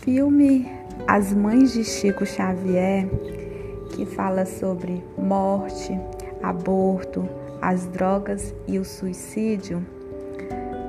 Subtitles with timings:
[0.00, 0.66] Filme
[1.06, 3.06] As Mães de Chico Xavier,
[3.90, 5.92] que fala sobre morte,
[6.42, 7.28] aborto,
[7.60, 9.84] as drogas e o suicídio,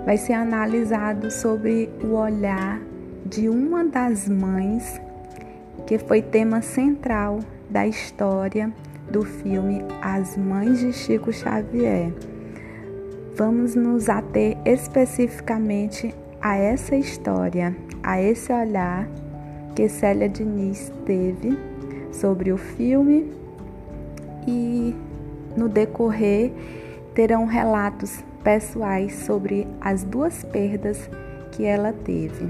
[0.05, 2.79] vai ser analisado sobre o olhar
[3.25, 5.02] de uma das mães
[5.86, 8.71] que foi tema central da história
[9.10, 12.14] do filme As Mães de Chico Xavier.
[13.36, 19.07] Vamos nos ater especificamente a essa história, a esse olhar
[19.75, 21.57] que Célia Diniz teve
[22.11, 23.32] sobre o filme
[24.47, 24.96] e
[25.55, 26.51] no decorrer
[27.14, 31.10] terão relatos pessoais sobre as duas perdas
[31.51, 32.50] que ela teve.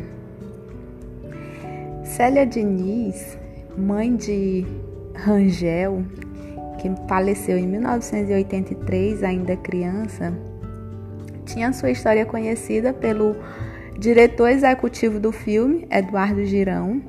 [2.03, 3.37] Célia Diniz,
[3.77, 4.65] mãe de
[5.15, 6.03] Rangel,
[6.77, 10.33] que faleceu em 1983, ainda criança,
[11.45, 13.35] tinha sua história conhecida pelo
[14.01, 17.03] diretor executivo do filme, Eduardo Girão.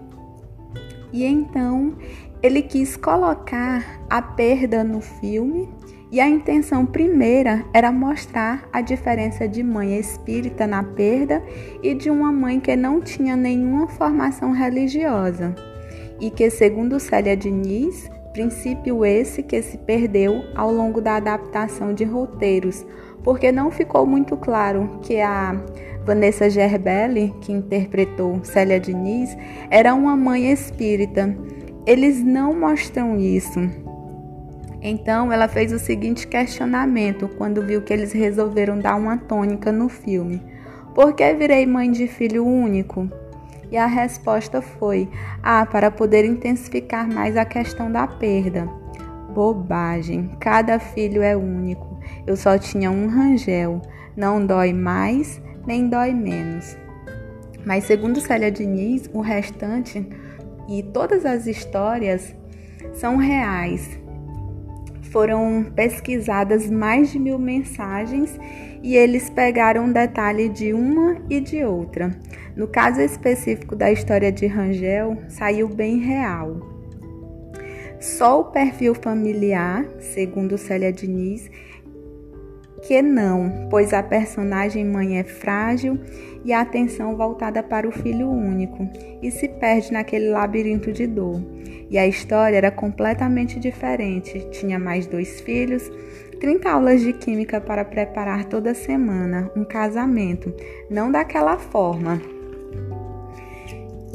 [1.11, 1.97] E então
[2.43, 5.71] ele quis colocar a perda no filme
[6.11, 11.43] e a intenção primeira era mostrar a diferença de mãe espírita na perda
[11.83, 15.55] e de uma mãe que não tinha nenhuma formação religiosa.
[16.21, 22.05] E que, segundo Célia Diniz, princípio esse que se perdeu ao longo da adaptação de
[22.05, 22.85] roteiros,
[23.25, 25.57] porque não ficou muito claro que a
[26.05, 29.37] Vanessa Gerbelli, que interpretou Célia Diniz,
[29.71, 31.35] era uma mãe espírita.
[31.87, 33.61] Eles não mostram isso.
[34.81, 39.89] Então, ela fez o seguinte questionamento quando viu que eles resolveram dar uma tônica no
[39.89, 40.43] filme:
[40.93, 43.09] Por que virei mãe de filho único?
[43.71, 45.09] E a resposta foi:
[45.41, 48.69] Ah, para poder intensificar mais a questão da perda.
[49.33, 51.99] Bobagem, cada filho é único.
[52.27, 53.81] Eu só tinha um rangel.
[54.17, 56.77] Não dói mais nem dói menos.
[57.65, 60.07] Mas, segundo Célia Diniz, o restante
[60.69, 62.35] e todas as histórias
[62.95, 64.03] são reais
[65.13, 68.35] foram pesquisadas mais de mil mensagens
[68.83, 72.19] e eles pegaram detalhe de uma e de outra.
[72.57, 76.57] No caso específico da história de Rangel, saiu bem real.
[78.01, 81.49] Só o perfil familiar, segundo Célia Diniz,
[82.83, 85.99] que não, pois a personagem mãe é frágil
[86.45, 88.89] e a atenção voltada para o filho único
[89.23, 91.41] e se perde naquele labirinto de dor.
[91.89, 94.47] E a história era completamente diferente.
[94.51, 95.89] Tinha mais dois filhos,
[96.41, 100.53] 30 aulas de química para preparar toda semana, um casamento,
[100.91, 102.21] não daquela forma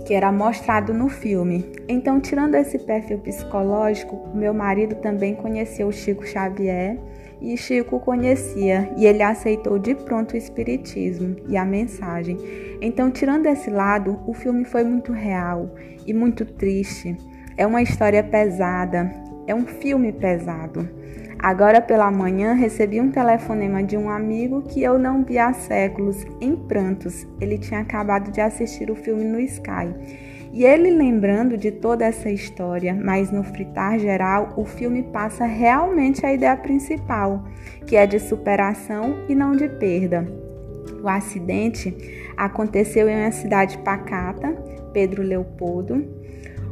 [0.06, 1.70] que era mostrado no filme.
[1.86, 6.98] Então, tirando esse perfil psicológico, meu marido também conheceu o Chico Xavier
[7.42, 12.38] e Chico conhecia e ele aceitou de pronto o espiritismo e a mensagem.
[12.82, 15.74] Então, tirando esse lado, o filme foi muito real
[16.06, 17.16] e muito triste.
[17.56, 19.12] É uma história pesada,
[19.46, 20.88] é um filme pesado.
[21.40, 26.26] Agora pela manhã recebi um telefonema de um amigo que eu não vi há séculos,
[26.42, 27.28] em prantos.
[27.40, 29.94] Ele tinha acabado de assistir o filme no Sky
[30.52, 36.26] e ele lembrando de toda essa história, mas no fritar geral, o filme passa realmente
[36.26, 37.44] a ideia principal,
[37.86, 40.28] que é de superação e não de perda.
[41.04, 41.96] O acidente
[42.36, 44.52] aconteceu em uma cidade pacata,
[44.94, 46.04] Pedro Leopoldo,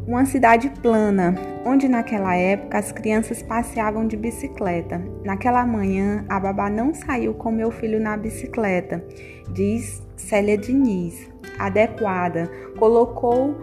[0.08, 1.34] uma cidade plana,
[1.66, 5.02] onde naquela época as crianças passeavam de bicicleta.
[5.24, 9.04] Naquela manhã, a babá não saiu com meu filho na bicicleta,
[9.52, 13.56] diz Célia Diniz, adequada, colocou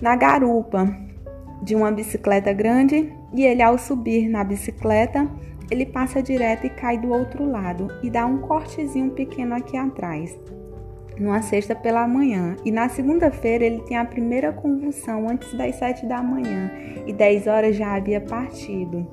[0.00, 0.88] na garupa
[1.62, 5.28] de uma bicicleta grande e ele, ao subir na bicicleta,
[5.70, 10.36] ele passa direto e cai do outro lado e dá um cortezinho pequeno aqui atrás.
[11.18, 16.06] Numa sexta pela manhã e na segunda-feira ele tem a primeira convulsão antes das sete
[16.06, 16.70] da manhã
[17.06, 19.06] e dez horas já havia partido.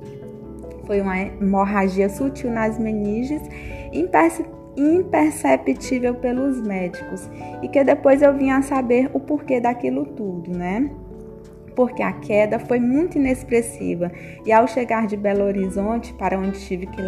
[0.85, 3.41] Foi uma hemorragia sutil nas meninges,
[4.77, 7.27] imperceptível pelos médicos
[7.63, 10.91] e que depois eu vim a saber o porquê daquilo tudo, né?
[11.75, 14.11] Porque a queda foi muito inexpressiva
[14.45, 17.01] e ao chegar de Belo Horizonte, para onde tive que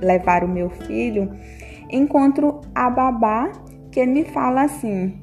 [0.00, 1.30] levar o meu filho,
[1.90, 3.50] encontro a babá
[3.94, 5.14] que me fala assim: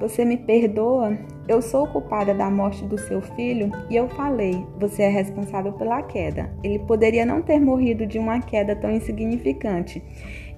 [0.00, 1.16] Você me perdoa?
[1.46, 6.02] Eu sou culpada da morte do seu filho e eu falei: Você é responsável pela
[6.02, 6.50] queda.
[6.64, 10.02] Ele poderia não ter morrido de uma queda tão insignificante.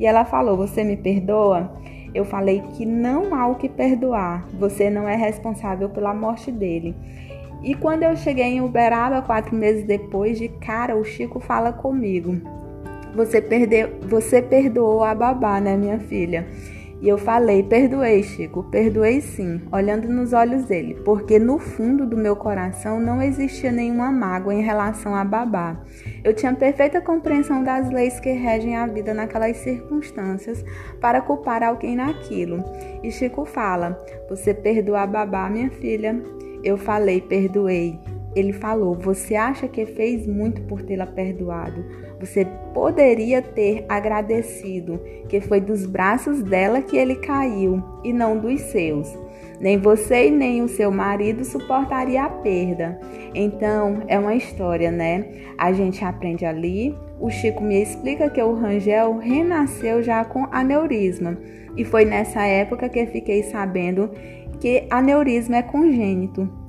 [0.00, 1.70] E ela falou: Você me perdoa?
[2.14, 4.49] Eu falei que não há o que perdoar.
[4.58, 6.97] Você não é responsável pela morte dele.
[7.62, 12.40] E quando eu cheguei em Uberaba, quatro meses depois, de cara, o Chico fala comigo:
[13.14, 16.47] Você, perdeu, você perdoou a babá, né, minha filha?
[17.04, 22.16] E eu falei: Perdoei, Chico, perdoei sim, olhando nos olhos dele, porque no fundo do
[22.16, 25.76] meu coração não existia nenhuma mágoa em relação a babá.
[26.24, 30.64] Eu tinha perfeita compreensão das leis que regem a vida naquelas circunstâncias
[30.98, 32.64] para culpar alguém naquilo.
[33.02, 36.18] E Chico fala: Você perdoa babá, minha filha?
[36.62, 38.13] Eu falei: Perdoei.
[38.34, 41.84] Ele falou: Você acha que fez muito por tê-la perdoado?
[42.20, 48.60] Você poderia ter agradecido que foi dos braços dela que ele caiu e não dos
[48.62, 49.16] seus.
[49.60, 52.98] Nem você e nem o seu marido suportaria a perda.
[53.34, 55.26] Então, é uma história, né?
[55.56, 56.96] A gente aprende ali.
[57.20, 61.38] O Chico me explica que o Rangel renasceu já com aneurisma.
[61.76, 64.10] E foi nessa época que fiquei sabendo
[64.60, 66.63] que aneurisma é congênito.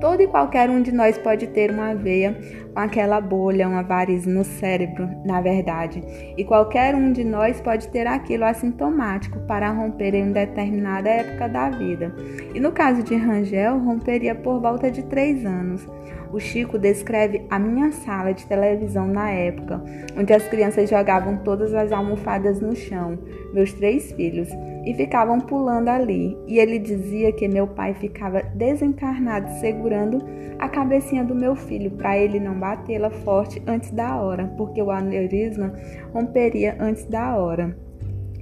[0.00, 2.34] Todo e qualquer um de nós pode ter uma veia
[2.72, 6.02] com aquela bolha, uma variz no cérebro, na verdade.
[6.36, 11.68] E qualquer um de nós pode ter aquilo assintomático para romper em determinada época da
[11.68, 12.14] vida.
[12.54, 15.86] E no caso de Rangel, romperia por volta de três anos.
[16.32, 19.82] O Chico descreve a minha sala de televisão na época,
[20.16, 23.18] onde as crianças jogavam todas as almofadas no chão,
[23.52, 24.48] meus três filhos,
[24.84, 26.36] e ficavam pulando ali.
[26.46, 30.18] E ele dizia que meu pai ficava desencarnado segurando
[30.58, 34.90] a cabecinha do meu filho para ele não batê-la forte antes da hora, porque o
[34.90, 35.72] aneurisma
[36.12, 37.76] romperia antes da hora.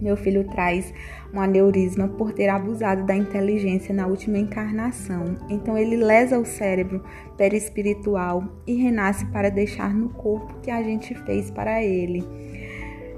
[0.00, 0.92] Meu filho traz
[1.32, 5.36] um aneurisma por ter abusado da inteligência na última encarnação.
[5.48, 7.02] Então ele lesa o cérebro
[7.36, 12.24] perispiritual e renasce para deixar no corpo que a gente fez para ele.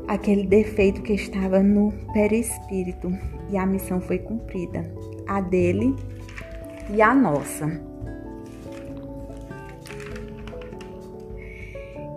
[0.09, 3.13] Aquele defeito que estava no perispírito
[3.51, 4.93] e a missão foi cumprida,
[5.27, 5.95] a dele
[6.93, 7.81] e a nossa.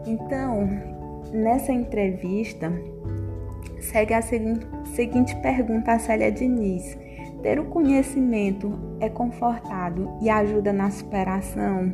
[0.06, 0.70] Então,
[1.32, 2.72] nessa entrevista,
[3.94, 6.98] segue a seguinte pergunta a Célia Diniz:
[7.44, 11.94] Ter o conhecimento é confortado e ajuda na superação?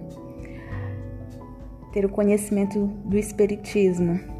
[1.91, 4.38] Ter o conhecimento do Espiritismo.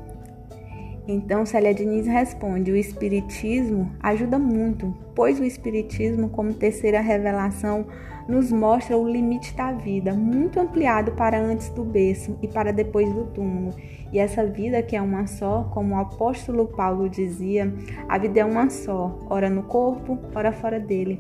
[1.12, 7.88] Então, Célia Diniz responde: o Espiritismo ajuda muito, pois o Espiritismo, como terceira revelação,
[8.28, 13.12] nos mostra o limite da vida, muito ampliado para antes do berço e para depois
[13.12, 13.76] do túmulo.
[14.14, 17.74] E essa vida que é uma só, como o apóstolo Paulo dizia,
[18.08, 21.18] a vida é uma só, ora no corpo, ora fora dele.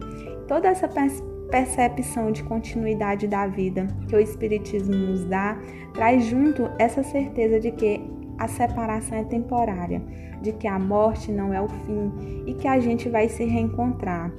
[0.48, 0.88] Toda essa
[1.50, 5.58] percepção de continuidade da vida que o Espiritismo nos dá
[5.96, 10.02] traz junto essa certeza de que a separação é temporária,
[10.42, 14.32] de que a morte não é o fim e que a gente vai se reencontrar.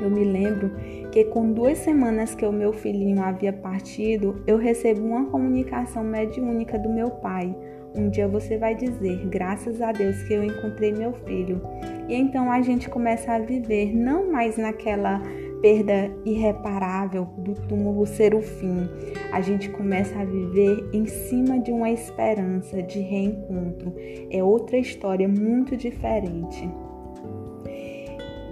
[0.00, 0.70] Eu me lembro
[1.10, 6.78] que com duas semanas que o meu filhinho havia partido, eu recebo uma comunicação mediúnica
[6.78, 7.54] do meu pai.
[7.96, 11.60] Um dia você vai dizer, graças a Deus que eu encontrei meu filho.
[12.08, 15.22] E então a gente começa a viver não mais naquela
[15.60, 18.88] perda irreparável do túmulo ser o fim.
[19.32, 23.94] A gente começa a viver em cima de uma esperança de reencontro.
[24.30, 26.68] É outra história muito diferente.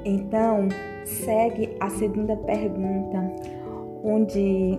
[0.05, 0.69] Então,
[1.05, 3.33] segue a segunda pergunta,
[4.03, 4.79] onde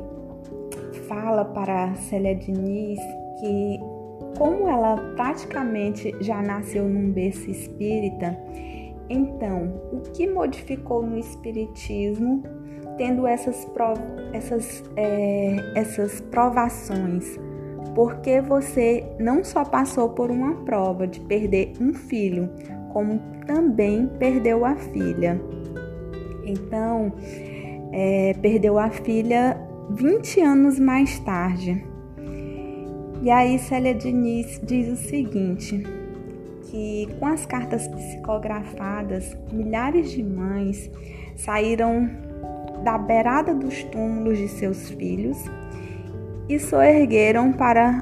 [1.07, 2.99] fala para Célia Diniz
[3.39, 3.79] que,
[4.37, 8.37] como ela praticamente já nasceu num berço espírita,
[9.09, 12.43] então o que modificou no espiritismo,
[12.97, 13.97] tendo essas, prov
[14.33, 17.39] essas, é, essas provações?
[17.93, 22.49] Porque você não só passou por uma prova de perder um filho,
[22.91, 25.39] como também perdeu a filha.
[26.45, 27.13] Então,
[27.91, 29.57] é, perdeu a filha
[29.91, 31.85] 20 anos mais tarde.
[33.21, 35.83] E aí Célia Diniz diz o seguinte,
[36.75, 40.91] que com as cartas psicografadas, milhares de mães
[41.37, 42.09] saíram
[42.83, 45.37] da beirada dos túmulos de seus filhos
[46.49, 48.01] e soergueram para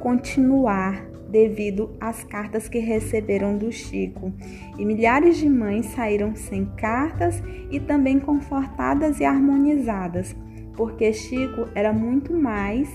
[0.00, 4.32] continuar devido às cartas que receberam do Chico.
[4.78, 10.34] E milhares de mães saíram sem cartas e também confortadas e harmonizadas,
[10.74, 12.88] porque Chico era muito mais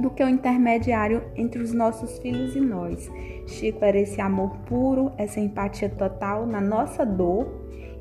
[0.00, 3.10] do que o intermediário entre os nossos filhos e nós.
[3.46, 7.46] Chico era esse amor puro, essa empatia total na nossa dor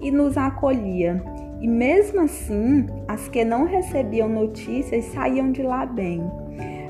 [0.01, 1.24] e nos acolhia.
[1.60, 6.24] E mesmo assim, as que não recebiam notícias saíam de lá bem.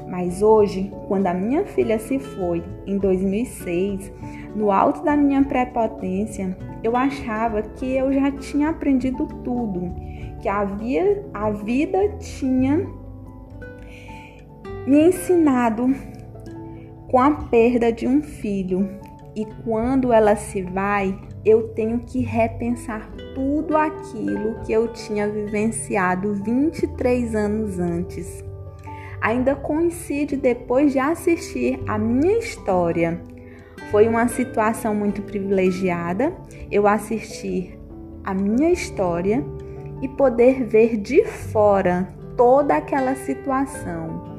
[0.08, 4.12] Mas hoje, quando a minha filha se foi, em 2006,
[4.56, 9.94] no alto da minha prepotência, eu achava que eu já tinha aprendido tudo,
[10.42, 12.88] que havia, a vida tinha
[14.90, 15.94] me ensinado
[17.12, 18.90] com a perda de um filho.
[19.36, 21.16] E quando ela se vai,
[21.46, 28.44] eu tenho que repensar tudo aquilo que eu tinha vivenciado 23 anos antes.
[29.22, 33.22] Ainda coincide depois de assistir a minha história.
[33.92, 36.36] Foi uma situação muito privilegiada
[36.72, 37.80] eu assistir
[38.24, 39.46] a minha história
[40.02, 44.30] e poder ver de fora toda aquela situação.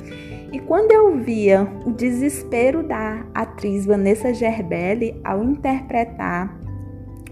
[0.52, 6.58] E quando eu via o desespero da atriz Vanessa Gerbelli ao interpretar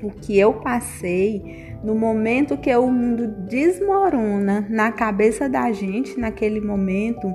[0.00, 6.60] o que eu passei no momento que o mundo desmorona na cabeça da gente naquele
[6.60, 7.32] momento,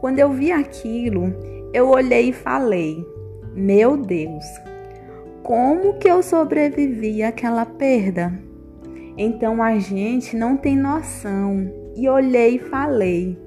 [0.00, 1.34] quando eu vi aquilo,
[1.72, 3.04] eu olhei e falei:
[3.54, 4.44] "Meu Deus,
[5.42, 8.32] como que eu sobrevivi àquela perda?"
[9.16, 11.70] Então a gente não tem noção.
[11.96, 13.38] E olhei e falei: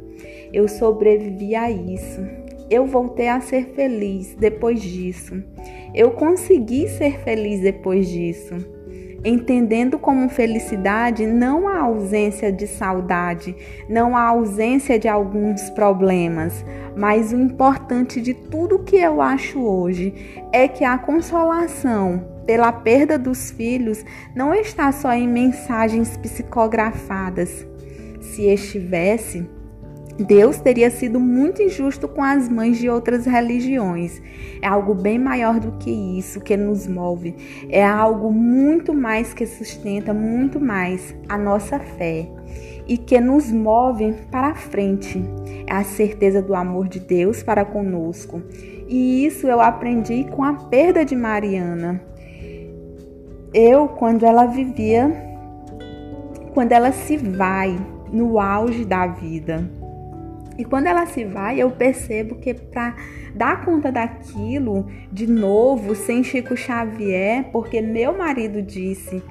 [0.53, 2.21] "Eu sobrevivi a isso.
[2.69, 5.41] Eu voltei a ser feliz depois disso."
[5.93, 8.53] Eu consegui ser feliz depois disso,
[9.25, 13.55] entendendo como felicidade não a ausência de saudade,
[13.89, 16.63] não a ausência de alguns problemas,
[16.95, 20.13] mas o importante de tudo que eu acho hoje
[20.51, 27.65] é que a consolação pela perda dos filhos não está só em mensagens psicografadas.
[28.21, 29.49] Se estivesse,
[30.23, 34.19] Deus teria sido muito injusto com as mães de outras religiões.
[34.61, 37.35] É algo bem maior do que isso que nos move.
[37.69, 42.27] É algo muito mais que sustenta muito mais a nossa fé
[42.87, 45.23] e que nos move para a frente.
[45.67, 48.41] É a certeza do amor de Deus para conosco.
[48.87, 52.01] E isso eu aprendi com a perda de Mariana.
[53.53, 55.11] Eu, quando ela vivia,
[56.53, 57.77] quando ela se vai
[58.11, 59.69] no auge da vida,
[60.57, 62.95] e quando ela se vai, eu percebo que para
[63.35, 69.21] dar conta daquilo de novo, sem Chico Xavier, porque meu marido disse: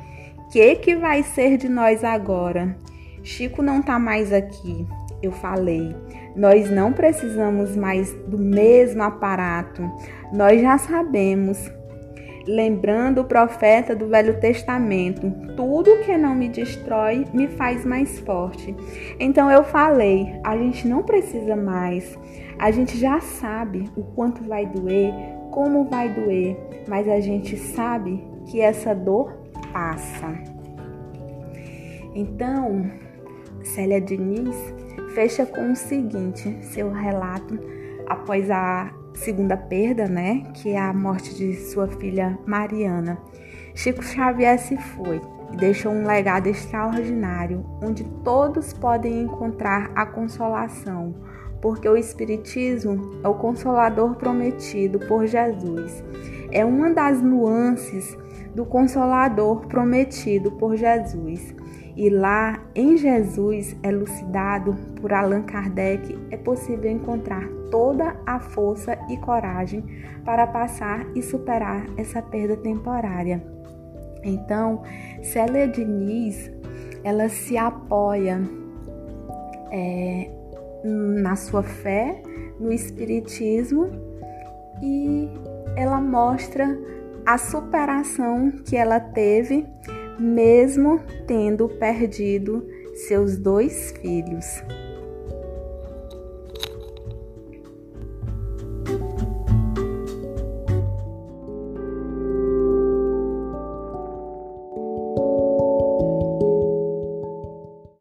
[0.52, 2.76] "Que que vai ser de nós agora?
[3.22, 4.86] Chico não tá mais aqui".
[5.20, 5.94] Eu falei:
[6.36, 9.82] "Nós não precisamos mais do mesmo aparato.
[10.32, 11.70] Nós já sabemos
[12.46, 18.74] lembrando o profeta do Velho Testamento: tudo que não me destrói me faz mais forte.
[19.18, 22.18] Então eu falei: a gente não precisa mais,
[22.58, 25.12] a gente já sabe o quanto vai doer,
[25.50, 26.56] como vai doer,
[26.88, 29.32] mas a gente sabe que essa dor
[29.72, 30.32] passa.
[32.14, 32.90] Então,
[33.62, 34.56] Célia Diniz
[35.14, 37.58] fecha com o seguinte: seu relato
[38.06, 43.18] após a segunda perda, né, que é a morte de sua filha Mariana.
[43.74, 45.20] Chico Xavier se foi
[45.52, 51.14] e deixou um legado extraordinário, onde todos podem encontrar a consolação,
[51.60, 56.04] porque o Espiritismo é o consolador prometido por Jesus.
[56.50, 58.16] É uma das nuances
[58.54, 61.54] do consolador prometido por Jesus.
[61.96, 69.16] E lá, em Jesus, elucidado por Allan Kardec, é possível encontrar toda a força e
[69.16, 69.82] coragem
[70.26, 73.42] para passar e superar essa perda temporária.
[74.22, 74.82] Então,
[75.22, 76.52] Célia Diniz,
[77.02, 78.42] ela se apoia
[79.72, 80.30] é,
[80.84, 82.20] na sua fé,
[82.60, 83.90] no Espiritismo
[84.82, 85.30] e
[85.76, 86.78] ela mostra
[87.24, 89.66] a superação que ela teve
[90.18, 94.46] mesmo tendo perdido seus dois filhos.